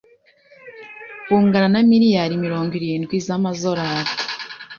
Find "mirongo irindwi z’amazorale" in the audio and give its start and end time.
2.45-4.11